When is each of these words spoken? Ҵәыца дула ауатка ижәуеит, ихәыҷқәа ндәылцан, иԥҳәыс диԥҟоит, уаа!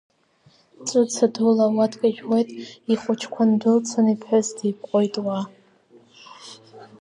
Ҵәыца 0.87 1.27
дула 1.33 1.65
ауатка 1.71 2.07
ижәуеит, 2.09 2.49
ихәыҷқәа 2.91 3.43
ндәылцан, 3.49 4.05
иԥҳәыс 4.13 4.47
диԥҟоит, 4.57 5.13
уаа! 5.25 5.43